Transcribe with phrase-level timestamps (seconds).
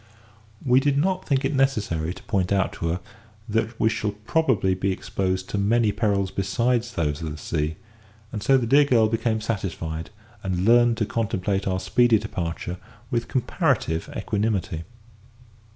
[0.65, 2.99] We did not think it necessary to point out to her
[3.47, 7.75] that we should probably be exposed to many perils besides those of the sea;
[8.31, 10.09] and so the dear girl became satisfied,
[10.41, 12.77] and learned to contemplate our speedy departure
[13.11, 14.85] with comparative equanimity.